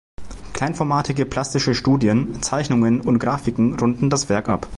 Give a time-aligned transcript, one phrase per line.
[0.53, 4.67] Kleinformatige plastische Studien, Zeichnungen und Grafiken runden das Werk ab.